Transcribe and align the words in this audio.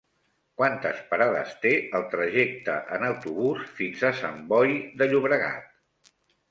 Quantes 0.61 1.01
parades 1.11 1.51
té 1.67 1.73
el 1.99 2.07
trajecte 2.15 2.79
en 2.99 3.07
autobús 3.11 3.69
fins 3.79 4.09
a 4.11 4.13
Sant 4.25 4.45
Boi 4.55 4.77
de 5.03 5.13
Llobregat? 5.15 6.15